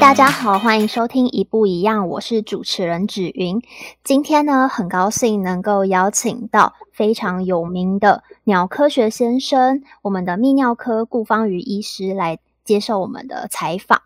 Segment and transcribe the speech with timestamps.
[0.00, 3.62] 大家好，欢迎收听一步一样，我是主持人芷云。
[4.02, 14.02] 今天呢，很高兴能够邀请到非常有名的鸟科学先生，我们的泌尿科顾芳瑜医师来接受我们的采访。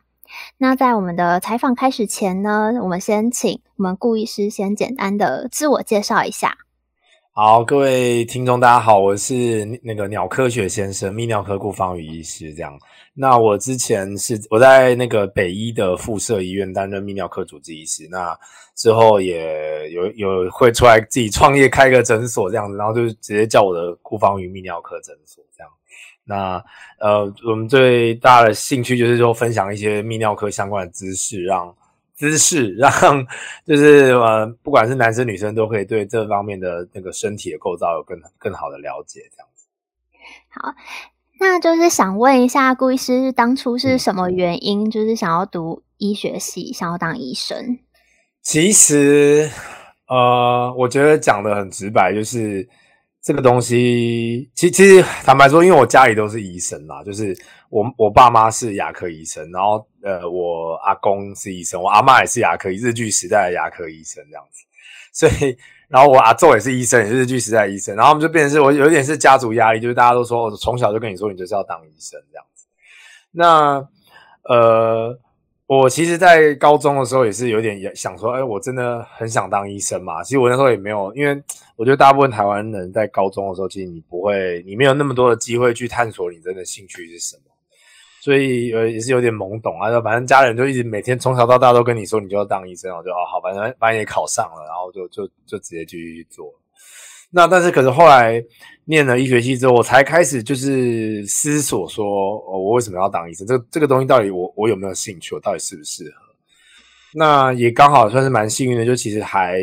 [0.59, 6.59] 那在我们的采访开始前呢，我们先请我们顾医师先简单的自我介绍一下。
[7.39, 12.55] 好，各位听众，大家好，我是那个鸟科学先生，泌尿科顾芳瑜医师。
[12.55, 12.81] 这样，
[13.13, 18.35] 那我之前是我在那个北医的附设医院担任泌尿科主治医师，那
[18.75, 25.71] 之后也有有会出来自己创业开个诊所这样子，然后就直接叫我的顾芳瑜泌尿科诊所这样。
[26.25, 26.65] 那
[26.99, 31.77] 呃，我们最大的兴趣就是说分享一些泌尿科相关的知识，让。
[32.17, 32.91] 姿势让
[33.65, 39.67] 就是呃，不管是男生女生都可以对这方面的那个身体的构造有更更好的了解，这样子。
[40.49, 40.75] 好，
[41.39, 47.79] 那就是想问一下顾医师，当初是什么原因，就是想要读医学系，想要当医生？
[48.43, 49.51] 其实
[50.09, 52.69] 呃，我觉得讲的很直白，就是。
[53.23, 57.37] 这个东西，其其实坦白说，因为我家里都是医生嘛，就是
[57.71, 64.65] 我我爸妈是牙科医生，然后呃，我阿公是医生，我阿妈也是牙科，日据时代的牙科医生这样子，
[65.13, 65.57] 所以
[65.89, 72.67] 然后我阿宙也是医生，也是日据时代医生，然后我们就变成是我有点是家族压力，就是大家都说，我从小就跟你说，你就是要当医生这样子。
[73.33, 73.89] 那
[74.45, 75.19] 呃。
[75.69, 80.23] 我其实，在高中的时候也是有点想说，哎，我真的很想当医生嘛。
[80.23, 81.43] 其实我那时候也没有，因为
[81.75, 87.43] 我觉得大部分台湾人在高中的时候，其实你不会，你没有那么多的机会去探索你真的兴趣是什么，
[88.27, 89.89] 所以呃也是有点懵懂啊。
[89.89, 96.53] 就反正家人就一直每天从小到大都跟你说，你就要当医生，我就哦好，反正反正也考上了，然后就就就直接继续去做。
[97.31, 98.43] 那但是可是后来
[98.85, 103.47] 念了医学系之后，我才开始就是思索说，哦，我为什么要当医生？
[103.47, 105.33] 这这个东西到底我我有没有兴趣？
[105.37, 106.17] 我到底适不适合？
[107.15, 109.61] 那也刚好算是蛮幸运的，就其实还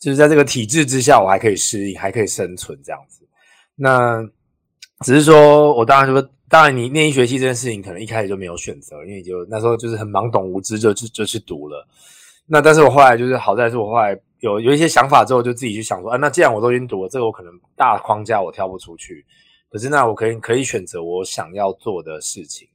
[0.00, 3.26] 就是在这个体制之下，我还可以适应，还可以生存这样子。
[3.76, 4.26] 那
[5.00, 11.84] 只是说我当然说，当然你念医学系这件事情，可能一开始就没有选择，因为就那时候就是很懵懂无知，就就就去读了。
[12.46, 14.16] 那但是我后来就是好在是我后来。
[14.38, 19.24] 有有一些想法之后，就自己去想说，啊，那既然我都已经读了，这个我可能大框架我跳不出去，
[19.70, 22.68] 可是那我可以可以选择我想要做的事情，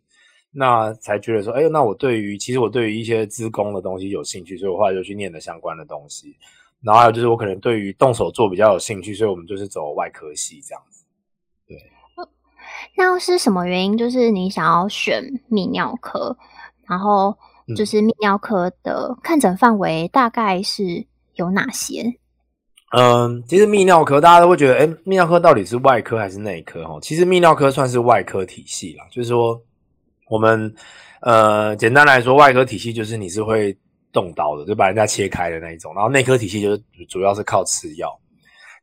[0.51, 6.35] 那才觉得说，哎，那我对于其实我对于一些资工的东西有兴趣，所以我后来就去念了相关的东西，
[6.81, 10.98] 然后还有就是我可能对于动手做比较有兴趣，所以我们就是走外科系这样子。
[12.99, 13.97] 对，那是什么原因？
[13.97, 16.35] 就是你想要选泌尿科，
[16.87, 17.33] 然后
[17.75, 21.05] 就是泌尿科的看诊范围大概是。
[21.35, 22.03] 有哪些？
[22.91, 26.85] 嗯，其实泌尿科大家都会觉得，哎，泌尿科到底是外科还是内科？
[26.85, 29.05] 哈，其实泌尿科算是外科体系啦。
[29.09, 29.57] 就是说，
[30.27, 30.75] 我们
[31.21, 33.73] 呃，简单来说，外科体系就是你是会
[34.11, 35.93] 动刀的，就把人家切开的那一种。
[35.95, 38.13] 然后内科体系就是主要是靠吃药。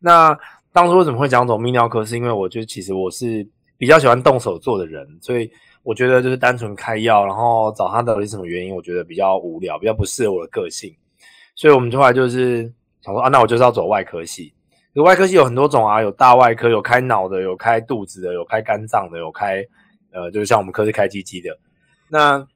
[0.01, 0.35] 那
[0.73, 2.07] 当初为什么会讲走泌尿科？
[2.07, 3.47] 是因为我觉得其实我是
[3.79, 5.51] 比较喜欢动手做的人，所以
[5.83, 10.95] 我觉得就是单纯开药，然后找他到底什么原因，我觉得比较无聊，比较不适合我的个性。
[11.55, 12.63] 所以我们后来就是
[13.03, 14.53] 想说啊，那我就是要走外科系。
[15.05, 19.63] 外科系有很多种啊，有大外科，有开脑的，有开肚子的，有开肝脏的，有开
[20.11, 21.55] 呃，就是像我们科是开鸡鸡的。
[22.09, 22.47] 那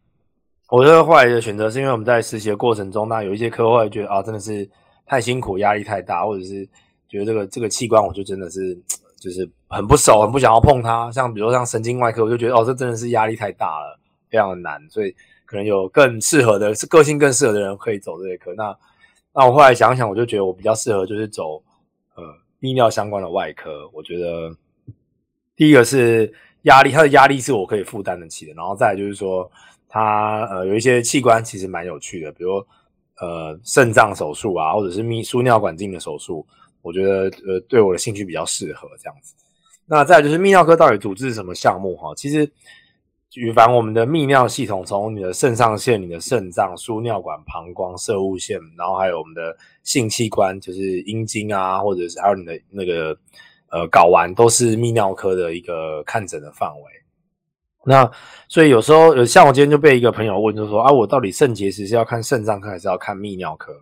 [0.71, 4.67] 我觉得后来的选择是因为我们在实习的过程中，那有一些科会觉得啊，真的是
[5.05, 6.67] 太辛苦，压力太大，或者是
[7.09, 8.75] 觉得这个这个器官，我就真的是
[9.21, 11.13] 就是很不熟，很不想要碰它。
[11.13, 14.01] 像比如说像神经外科，我就觉得哦，这真的是压力太大了，
[14.31, 15.15] 非常的难，所以
[15.45, 18.55] 可能有更适合的，是个性更适合的人可以走这些科。
[18.55, 18.75] 那
[19.33, 21.63] 那我后来想想，我就觉得我比较适合就是走
[22.17, 22.25] 呃
[22.61, 23.89] 泌尿相关的外科。
[23.93, 24.51] 我觉得
[25.55, 26.33] 第一个是
[26.63, 28.55] 压力，它的压力是我可以负担得起的。
[28.55, 29.49] 然后再就是说，
[29.89, 32.55] 它呃有一些器官其实蛮有趣的，比如
[33.21, 36.47] 呃肾脏手术啊，或者是泌输尿管镜的手术，
[36.83, 39.35] 我觉得呃对我的兴趣比较适合这样子。
[39.87, 42.15] 那再来就是泌尿科到底主治什么项目哈？
[42.15, 42.51] 其实。
[43.33, 53.17] 举凡我们的泌尿系统，从你的肾上腺、你的肾脏、输尿管、膀胱、摄物腺，然后还有我们的性器官，就是阴茎啊，或者是还有你的那个
[53.71, 56.83] 呃睾丸，都是泌尿科的一个看诊的范围。
[57.85, 58.11] 那
[58.49, 63.73] 所以有时候，像我今天就被一个朋友问，就说啊，我到底肾结石是要看肾脏科还是要看泌尿科？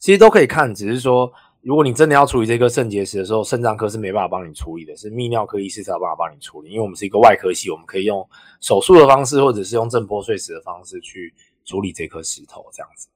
[0.00, 1.32] 其实都可以看，只是说。
[1.66, 6.70] 如果你真的要处理这颗肾结石的时候，肾脏科是没办法帮你处理的，是泌尿科医师才有办法帮你处理。
[6.70, 8.24] 因为我们是一个外科系，我们可以用
[8.60, 11.34] 手术的方式，或者是用震波碎石的方式去
[11.64, 13.08] 处理这颗石头，这样子。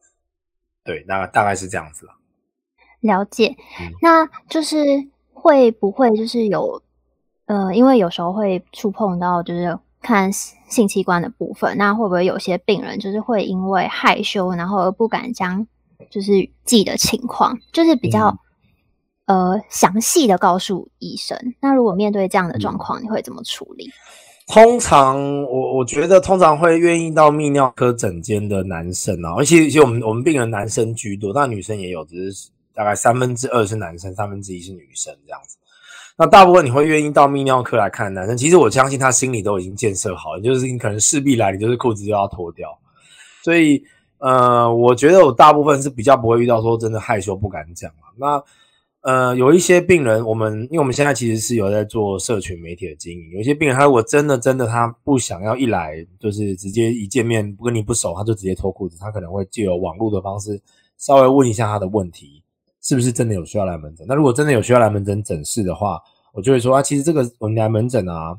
[0.82, 2.12] 对，那大概是这样子了。
[2.98, 3.56] 了解。
[4.02, 4.76] 那就是
[5.32, 6.82] 会不会就是有
[7.46, 15.64] 呃，因为有时候会触碰到就是看性器官的部分，那会不会有些病人就是会因为害羞，然后而不敢将
[16.10, 16.32] 就是
[16.64, 18.36] 自己的情况，就是比较、
[19.26, 21.38] 嗯、呃详细的告诉医生？
[21.60, 23.88] 那如果面对这样的状况，嗯、你会怎么处理？
[24.48, 35.56] 通常我我觉得通常会愿意到泌尿科诊间的男生啊，而且其实我们我们病人男生居多，但女生也有，只是大概三分之二是男生，三分之一是女生这样子。
[36.18, 42.76] 那大部分你会愿意到泌尿科来看男生，其实我相信他心里都已经建设好了，就是你可能势必来，你就是裤子就要脱掉。
[43.44, 43.80] 所以
[44.20, 48.08] 呃，我觉得我大部分是比较不会遇到说真的害羞不敢讲嘛。
[48.16, 48.42] 那
[49.02, 60.60] 呃，有一些病人，我们因为我们现在其实是有在做社群媒体的经营，有些病人他如果真的真的他不想要一来就是直接一见面不跟你不熟，他就直接脱裤子，他可能会借由网络的方式
[60.98, 62.42] 稍微问一下他的问题，
[62.82, 64.06] 是不是真的有需要来门诊？
[64.06, 65.98] 那如果真的有需要来门诊诊视的话，
[66.34, 68.36] 我就会说啊，其实这个我们来门诊啊，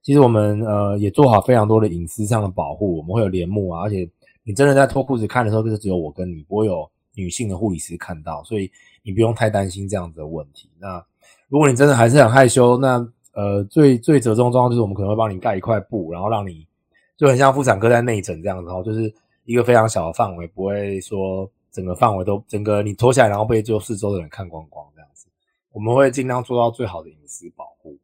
[0.00, 4.08] 其实我们呃也做好非常多的隐私上的保护，我们会有帘幕啊，而且
[4.44, 8.70] 你真的在脱裤子看的时候，就是只有我跟你，不会有女性的护理师看到，所以。
[9.06, 10.66] 你不用太担心这样子的问题。
[10.78, 11.04] 那
[11.50, 16.66] 如果你真的还是很害羞，那呃最最折中的状况就是我们可能会帮你盖一块布，然后让你
[17.14, 19.12] 就很像妇产科在内诊这样子，然后就是
[19.44, 25.26] 一个非常小的范围，不会说整个范围都整个你脱下来，然后被就四周的人看光光这样子。
[25.70, 27.98] 我们会尽量做到最好的隐私保护。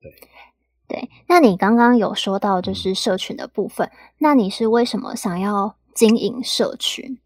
[0.00, 0.14] 对
[0.86, 7.18] 对，那你刚刚有说到就是社群的部分，嗯、那你是为什么想要经营社群？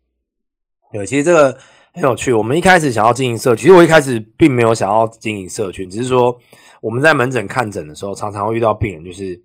[0.91, 1.59] 对，其实这个。
[1.93, 6.39] 很有趣，我们一开始想要经营社群，其实我一开始并没有想要经营社群，只是说
[6.81, 9.43] 我们在门诊看诊的时候，常常会遇到病人，就是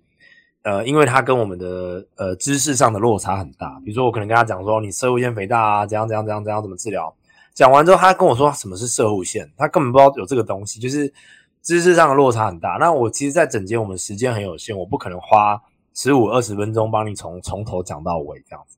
[0.62, 3.80] 呃，因为他跟我们的呃知识上的落差很大。
[3.84, 7.12] 比如说，我可能跟他讲说，你射护腺肥大啊，怎样怎样怎样怎样怎么治疗，
[7.52, 11.12] 讲完之后，他跟我说什么是射护腺，他根本不知道有这个东西，就是
[11.62, 12.76] 知识上的落差很大。
[12.78, 15.60] 那我其实，在诊间我们时间很有限，我不可能花
[15.94, 18.75] 十五二十分钟帮你从从头讲到尾这样子。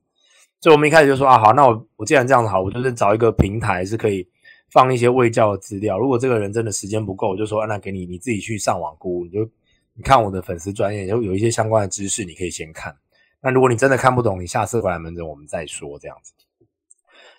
[0.61, 4.27] 所以，我们一开始就说啊，好，那我我既然这样子好，我就是找一个平台是可以
[4.71, 5.97] 放一些卫教的资料。
[5.97, 9.49] 如果这个人真的时间不够，我就说，那给你你自己去上网估，你就
[9.93, 12.93] 你看我的粉丝专页，有有一些相关的知识，你可以先看。
[13.41, 16.33] 那如果你真的看不懂，你下次回来门诊我们再说这样子。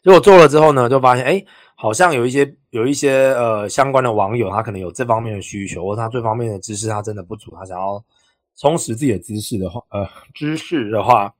[0.02, 8.02] 结果做了之后呢，就发现，诶，好像有一些有一些呃相关的网友，他可能有这方面的需求，或他这方面的知识他真的不足，他想要
[8.56, 11.34] 充实自己的知识的话，呃，知识的话。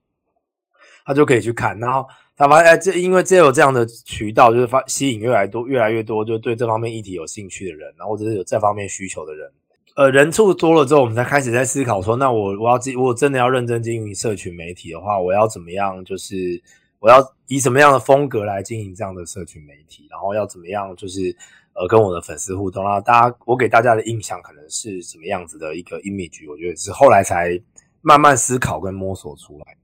[1.04, 2.06] 他就可以去看，然后
[2.36, 9.50] 他发现，哎，这因为只有这样的渠道，就是发吸引越来越多、越来越多，就对这方面议题有兴趣的人，然后或者是有这方面需求的人，
[9.96, 16.04] 呃，人数多了之后，我们才开始在思考说，那我我要我我真的要认真经营社群媒体的话，我要怎么样？
[16.04, 16.62] 就是
[16.98, 17.18] 我要
[17.48, 20.94] 以什么样的风格来经营这样的社群媒体，然后要怎么样？
[20.96, 21.34] 就是
[21.72, 26.50] 呃，跟我的粉丝互动，然后大家我给大家的印象可能是什么样子的一个 image？
[26.50, 27.60] 我觉得是后来才
[28.02, 29.76] 慢慢思考跟摸索出来。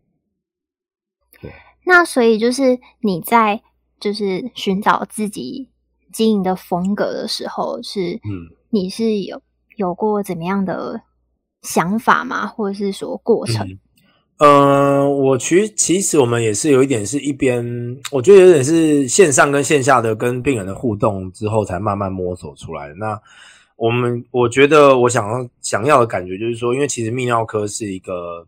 [1.89, 3.63] 那所以就是你在
[4.01, 5.69] 就是寻找自己
[6.13, 9.41] 经营的风格的时候，是嗯，你是有
[9.77, 11.01] 有过怎么样的
[11.63, 12.45] 想法吗？
[12.45, 13.65] 或者是说过程？
[13.69, 13.79] 嗯，
[14.39, 17.65] 呃，我其实其实我们也是有一点是一边，
[18.11, 22.95] 我觉得有点是线上跟线下的跟病人的互动之后，才慢慢摸索出来的。
[22.97, 23.17] 那
[23.77, 28.45] 我们我觉得我想要想要的感觉就是说，因为其实泌尿科是一个。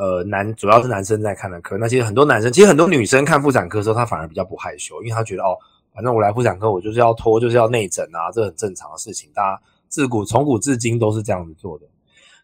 [0.00, 5.54] 呃，男主要是男生在看的科，那其实很多男生，其实很多女生看妇产科的时候，她反而比较不害羞，因为她觉得哦，
[5.94, 11.84] 反正我来妇产科，我就是要脱，就是要内诊啊，这很正常的事情，大家自古从古至今都是这样子做的。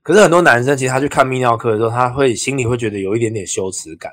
[0.03, 4.13] 可是很多男生其实他去看泌尿科的时候，他会心里会觉得有一点点羞耻感，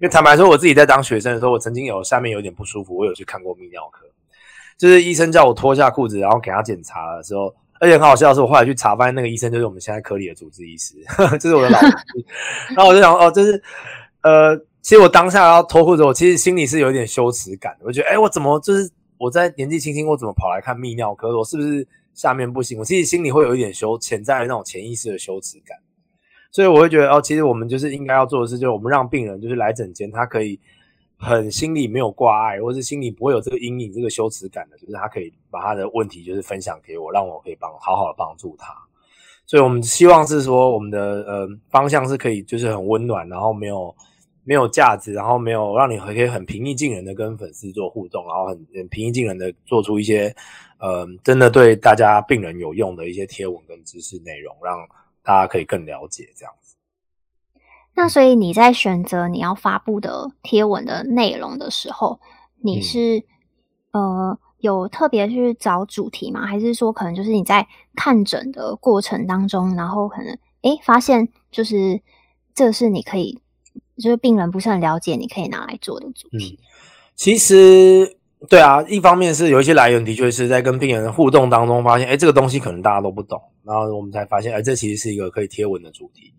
[0.00, 4.04] 因为坦白说，我自己在当学生的时候，我曾经有下面有点不舒服，我有去看过泌尿科，
[4.76, 7.54] 就是医生叫我脱下裤子，然后给他检查的时候。
[7.80, 11.86] 而且很好笑的是，我后来去查，发现那个医生就是我们现在科里的主治医师，呵呵，这是我的老师。
[12.76, 13.60] 然后我就想，哦，就是，
[14.22, 17.86] 呃，其实我当下要脱裤子，我其实心里是有一点羞耻感的。
[17.86, 21.34] 我觉得，哎，我怎么就是我在年纪轻轻，我怎么跑来看泌尿科？
[21.36, 22.78] 我是不是下面不行？
[22.78, 25.76] 我其实心里会有一点羞，潜在的那种潜意识的羞耻感。
[26.52, 30.60] 所以我会觉得，哦，其实我们就是应该要做的事，就是我们让病人就是来诊间，他可以。
[31.20, 38.74] 很心里没有挂碍，或是心里不会有这个阴影、这个羞耻感的，就是他可以把他的问题就是分享给我，让我可以帮好好的帮助他。
[39.44, 43.94] 所以，我们希望是说，我们的呃方向是可以就是很温暖，然后没有
[44.44, 50.34] 没有架子，然后没有让你可以很平易近人的跟粉丝做互动，然后很很平易近人的做出一些
[50.78, 54.78] 呃真的对大家病人有用的一些贴文跟知识内容，让
[55.22, 56.69] 大家可以更了解这样子。
[58.00, 62.18] 那所以你在选择你要发布的贴文的内容的时候，
[62.62, 63.18] 你是、
[63.92, 66.46] 嗯、呃有特别去找主题吗？
[66.46, 72.00] 还是说可能就是你在看诊的过程当中，然后可能诶，发现就是
[72.54, 73.38] 这是你可以，
[73.98, 76.58] 就是病人不是很了解，你可以拿来做的主题。
[76.58, 76.64] 嗯，
[77.14, 78.16] 其实
[78.48, 86.32] 对啊，一方面是有一些来源的确是在跟病人的互动当中发现，哎，这个东西可能大家都不懂，然后我们才发现，哎，这其实是一个可以贴文的主题。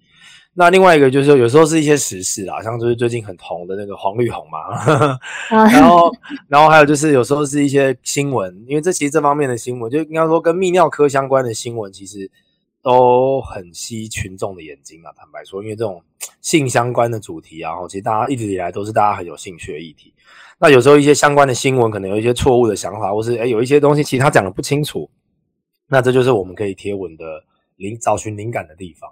[0.54, 4.98] 那另外一个就是说有时候是一些时事啊，像就是最近很红的那个黄绿红嘛，呵
[5.50, 6.12] 呵然后
[6.50, 12.30] 然后还有就是有时候是一些新闻，因为这其实这方面的新闻，就应该说跟泌尿科相关的新闻，其实
[12.82, 15.12] 都很吸群众的眼睛啊。
[15.16, 16.04] 坦白说，因为这种
[16.42, 20.14] 性相关的主题啊，其实大家一直以来都是大家很有兴趣的议题。
[20.60, 25.10] 那有时候一些相关的新闻可能有一些错误的想法，或是诶有一些东西其实他讲的不清楚，
[25.88, 27.24] 那这就是我们可以贴文的
[27.78, 29.10] 灵找寻灵感的地方。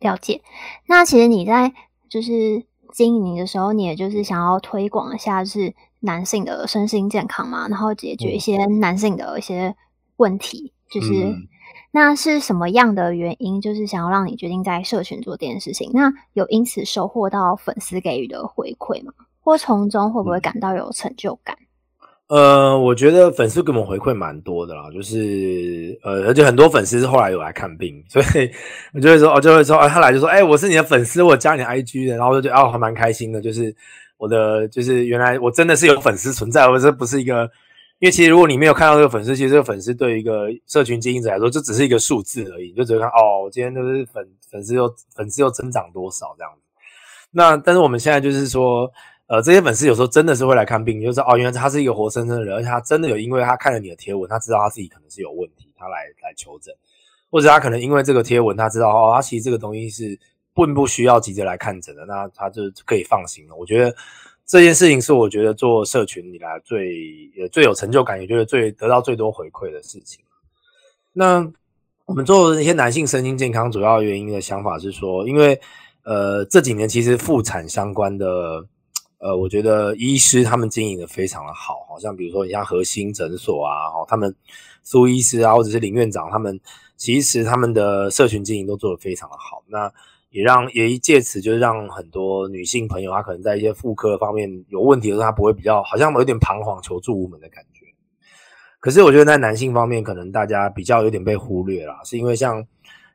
[0.00, 0.42] 了解，
[0.86, 1.72] 那其实你在
[2.08, 9.74] 就是经营的时候，你也就是想要推广一下，就是男性的身心健康嘛，然后解决一些男性的一些
[10.16, 10.72] 问题。
[10.88, 11.48] 就是、嗯、
[11.90, 13.60] 那是什么样的原因？
[13.60, 15.90] 就是想要让你决定在社群做这件事情。
[15.92, 19.12] 那有因此收获到粉丝给予的回馈吗？
[19.42, 21.58] 或从中会不会感到有成就感？
[22.28, 28.50] 呃，我觉得粉丝给我们回馈蛮多的啦，就是呃，而且很多粉丝是后来有来看病，所以
[28.94, 33.72] 我就会说，哦，就会说，啊，他来就说，哎、我是你的粉丝，我加你 IG 的，然后就觉得，哦，还蛮开心的，就是
[34.16, 37.48] 我的，就是原来我真的是有粉丝存在，我这不是一个，
[38.00, 46.60] 因为其实如果你没有看到这个粉丝，其实这个粉丝对一个社群经营者来说，就只是一个数字而已，就只会看，哦，我今天就是粉粉丝又粉丝又增长多少这样子。
[47.30, 48.90] 那但是我们现在就是说。
[49.28, 56.72] 呃，这些粉丝有时候真的是会来看病，就是哦，原来他是一个活生生的人，而且他真的有因为他看了你的贴文，他知道他自己可能是有问题，他来来求诊，
[57.28, 60.16] 或者他可能因为这个贴文，他知道哦，他其实这个东西是
[60.54, 63.56] 并不需要急着来看诊的，那他就可以放心了。
[63.56, 63.92] 我觉得
[64.46, 66.94] 这件事情是我觉得做社群以来最
[67.36, 70.24] 也最有成就感，也觉得最得到最多回馈的事情。
[71.12, 71.44] 那
[72.04, 75.60] 我们做一些男性身心健康主要原因的想法是说，因为
[76.04, 78.64] 呃这几年其实妇产相关的。
[79.18, 84.34] 呃，我觉得医师他们经营的非常的好，好像比如说你像核心诊所啊，哈，他们
[84.82, 86.60] 苏医师啊，或者是林院长，他们
[86.96, 89.90] 其实他们的社群经营都做得非常的好，那
[90.30, 97.86] 也让也借此就是让很多女性朋友，她可能在一些妇科方面有问题的时候，她不会比较好像有点彷徨求助无门的感觉。
[98.80, 102.66] 可是我觉得在男性方面，可能大家比较有点被忽略啦，是因为像。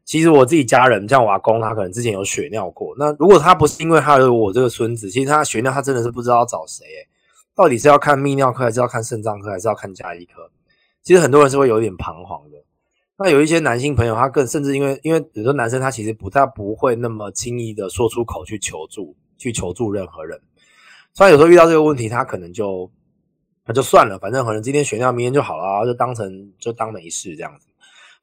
[0.03, 2.93] 其实我自己家人，像我阿公，他可能之前有血尿过。
[2.98, 6.86] 那如果他不是因为他有我这个孙子，其实他血尿，他真的是不知道找谁。
[6.86, 7.08] 哎，
[7.55, 10.50] 到底是要看泌尿科，还是要看肾脏科，还是要看家医科？
[11.01, 12.58] 其实很多人是会有点彷徨的。
[13.17, 20.41] 那有一些男性朋友，他更甚至因为，因为比如说男生，他其实不太不会那么轻易的说出口去求助，去求助任何人。
[21.13, 22.89] 所以有时候遇到这个问题，他可能就
[23.65, 27.67] 那就算了，反正可能今天血尿，明天就好了，就当成就当没事这样子。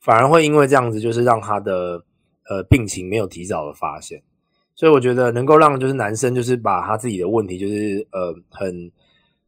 [0.01, 2.05] 反而会因为这样子，就是让他的
[2.49, 4.23] 呃病情没有提早的发现，
[4.75, 8.91] 所以我觉得能够让就是男生就是把他自己的问题，就是呃很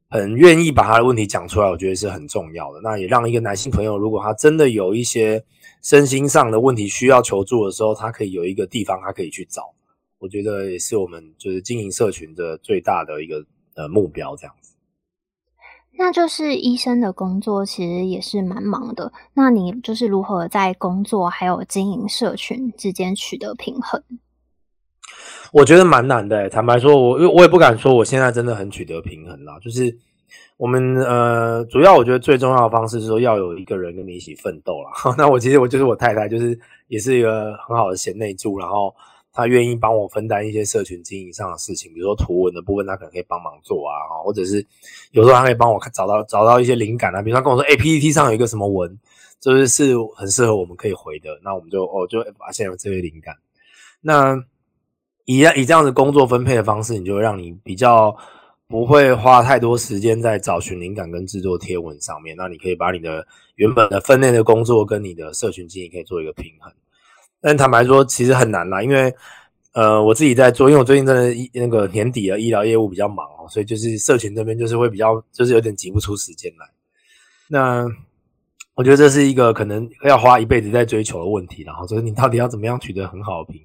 [0.09, 2.81] 很愿意把他的问题讲出来，我觉得是很重要的。
[2.83, 5.45] 那也让一个男性朋友，如果他真的有一些
[5.83, 9.73] 身心上的问题需要求助的时候，他可以有一个地方他可以去找。
[10.19, 13.43] 我觉得也是我们就是经营社群的最大的一个
[13.77, 14.55] 呃目标，这样。
[15.97, 19.13] 那就是医生的工作其实也是蛮忙的。
[19.35, 24.03] 那你就是如何在工作还有经营社群之间取得平衡？
[25.53, 26.49] 我觉得蛮难的。
[26.49, 29.59] 坦白说，我我也不敢说我现在真的很取得平衡啦。
[29.61, 29.95] 就是
[30.57, 35.15] 我们呃，主要我觉得最重要的方式是说要有一个人跟你一起奋斗啦。
[35.19, 38.95] 那我其实我就是我太太，就是也是一个很好的贤内助，然后。
[39.33, 43.95] 他愿意帮我分担一些社群经营上的事情，比如说图文的部分，他可能可以帮忙做啊，
[44.25, 44.67] 或者是
[45.13, 48.99] 有时候他可以帮我找到找到一些灵感啊，比如说他跟我说，哎，PPT 上有一个什么文，
[49.39, 53.37] 就是是很适合我们可以回的，那我们就哦就发现有这些灵感。
[54.01, 54.37] 那
[55.27, 58.17] 以以这样子工作分配的方式，你就会让你比较
[58.67, 66.73] 不会花太多时间在找寻灵感跟制作贴文上面，那你可以把你的原本的分内的工作跟你的社群经营可以做一个平衡。
[67.41, 69.15] 但坦白说，其实很难啦，因为，
[69.73, 76.67] 呃，我自己在做，因为我最近真的那个年底了，医疗业务比较忙哦，所以就是社群这边就是会比较，就是有点挤不出时间来。
[77.49, 77.87] 那
[78.75, 83.61] 我觉得这是一个可能要花一辈子在追求的问题，然后就是你到底要怎么样取得很好的平。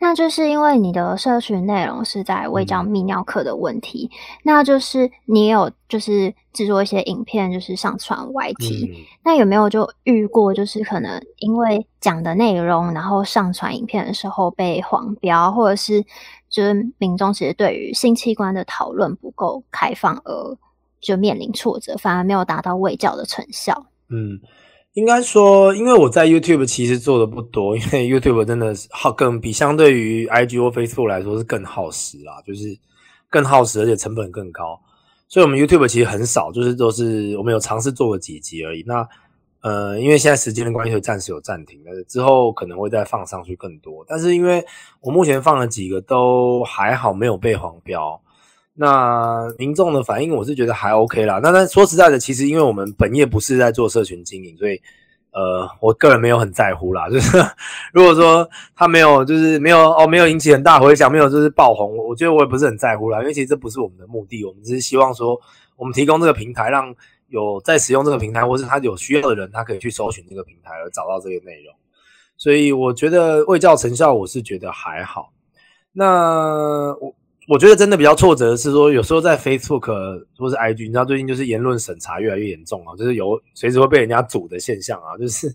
[0.00, 9.04] 那就是因为你的社群内容是在卫教泌尿科的问题，嗯、那就是你有就是制作一些影片，就是上传 YT、嗯。
[9.24, 16.04] 那有没有就遇过，就是可能因为讲的内容，然后上传影片的时候被黄标，或者是
[16.48, 20.56] 就是民众其实对于性器官的讨论不够开放，而
[21.00, 23.86] 就面临挫折，反而没有达到卫教的成效？
[24.08, 24.40] 嗯。
[24.94, 32.76] 应该说，因为我在 YouTube 其实做的不多，因为 YouTube 真的是耗更比相对于 IG 或 Facebook 来说是更耗时啦，就是
[33.30, 34.80] 更耗时，而且成本更高。
[35.28, 38.82] 所以，我们 YouTube 其实很少，就是都是我们有尝试做个几集而已。
[38.86, 39.06] 那
[39.60, 44.04] 呃，因为现在时间的关系，暂时有暂停，但是之后可能会再放上去更多。
[44.08, 44.64] 但是，因为
[45.00, 48.20] 我目前放了几个都还好，没有被黄标。
[48.80, 51.40] 那民众的反应，我是觉得还 OK 啦。
[51.42, 54.80] 那但说实在的，其实因为我们本业不是在做社群经营，所以
[55.32, 57.08] 呃，我个人没有很在乎啦。
[57.10, 57.36] 就是
[57.92, 63.18] 如果说他没有，就是没有哦，没有引起很大回响，没有就是爆红，我觉得我也不是很在乎啦。
[63.18, 65.36] 因为其实这不是我们的目的，我们只是希望说，
[65.74, 66.94] 我们提供这个平台，让
[67.26, 71.74] 有在使用这个平台，或是他有需要的人，他可以去搜寻这个平台而找到这个内容。
[72.36, 75.32] 所以我觉得未教成效，我是觉得还好。
[75.92, 77.12] 那我。
[77.48, 79.86] 我觉得真的比较挫折的是说，有时候在 Facebook
[80.36, 85.16] 或是 IG，你知道最近就是言论审查越来越严重啊，就是有随时会被人家阻的现象啊。
[85.16, 85.50] 就是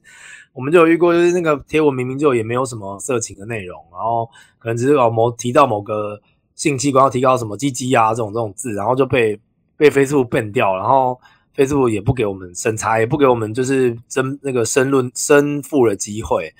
[0.53, 6.19] 我们就有遇过，就是那个贴文明明就也没有什么色情的内容，然后可能只是某提到某个
[6.55, 9.39] 性器官，要提到什么鸡鸡啊这种这种字，然后就被
[9.77, 11.21] 被 Facebook 遮掉，然后
[11.55, 16.51] Facebook 也不给我们审查，也不给我们就是争那个申论申复的机会。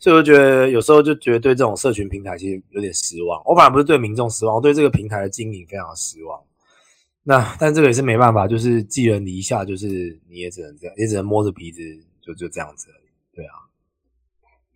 [0.00, 3.42] 所以我觉得有时候就觉得对这种社群平台其实有点失望。
[3.44, 6.40] 我反而不是对民众失望，我对这个平台的经营非常失望。
[7.24, 11.80] 那但这个也是没办法，就是寄人篱下，就是你也只能这样，也只能摸着鼻子
[12.22, 13.08] 就就这样子而已。
[13.34, 13.68] 对啊，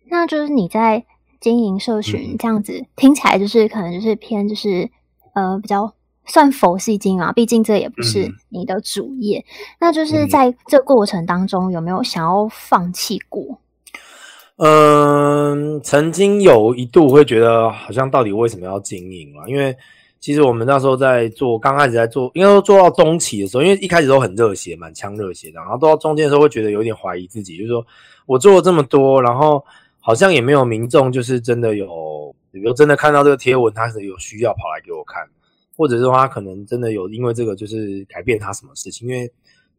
[0.09, 1.05] 那就是你在
[1.39, 4.91] 经营社群这样子，嗯、听起来就是可能就是偏就是
[5.33, 9.39] 呃比较算佛系经营啊，毕竟这也不是你的主业。
[9.39, 9.45] 嗯、
[9.79, 13.57] 那就是在这过程当中有没有想要放弃过？
[14.57, 19.47] 嗯，曾经有一度会觉得，好像到底为什么要经营啊？
[19.47, 19.75] 因为
[20.19, 27.83] 其实我们那时候在做，刚开始在做，应该说做到中期的时候，因为一开始都很热血，满腔热血的，然后到中间的时候会觉得有点怀疑自己，就是说
[28.27, 29.65] 我做了这么多，然后
[29.99, 35.27] 好像也没有民众就是真的有，比如真的看到这个贴文，他是有需要跑来给我看，
[35.75, 39.29] 或者是说他可能真的有因为这个就是改变他什么事情，因为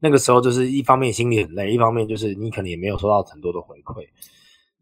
[0.00, 4.04] 那个时候就是一方面心里很累，一方面就是你可能也没有收到很多的回馈。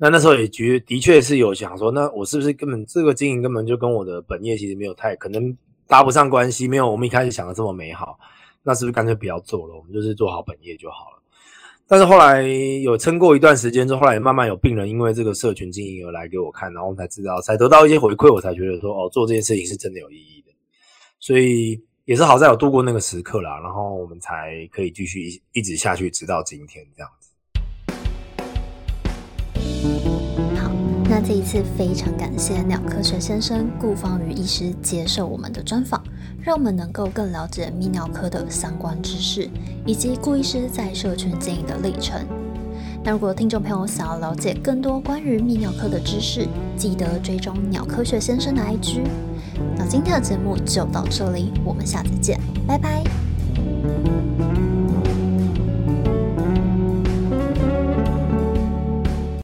[0.03, 8.19] 那那时候也觉的确是有想说，那我是不是根本这个经营根本就跟我的本业其实没有太可能搭不上关系，没有我们一开始想的这么美好，
[8.65, 9.77] 那是不是干脆不要做了？
[9.77, 11.23] 我们就是做好本业就好了。
[11.87, 20.53] 但是后来有撑过一段时间之后，后来慢慢有病人因为这个社群经营而来给我看，然后才知道，才得到一些回馈，我才觉得说，哦，做这件事情是真的有意义的。
[21.21, 27.09] 所以也是好在有度过那个时刻啦，然后我们才可以继续一一直下去，直到今天这样。
[31.15, 36.03] 那这一次非常感谢鸟科学先生顾芳瑜医师接受我们的专访，
[36.41, 39.47] 让我们能够更了解泌尿科的相关知识，
[39.85, 42.27] 以及顾医师在社群经营的历程。
[43.05, 46.49] 那如果听众朋友想要了解更多关于泌尿科的知识，
[46.79, 49.03] 记得追踪鸟科学先生的 IG。
[49.77, 53.05] 那今天的节目就到这里，我们下次见，拜拜。